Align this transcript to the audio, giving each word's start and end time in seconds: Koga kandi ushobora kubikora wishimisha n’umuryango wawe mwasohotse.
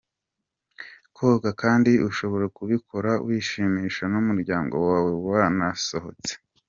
Koga 1.17 1.49
kandi 1.61 1.91
ushobora 2.09 2.45
kubikora 2.57 3.11
wishimisha 3.27 4.03
n’umuryango 4.13 4.73
wawe 4.87 5.11
mwasohotse. 5.55 6.33